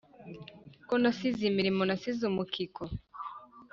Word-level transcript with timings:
ko 0.87 0.93
nasize 1.01 1.43
imirimo 1.51 1.81
nasize 1.85 2.21
umukiko 2.31 2.81